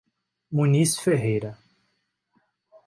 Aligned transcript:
Muniz 0.51 0.97
Ferreira 0.97 1.55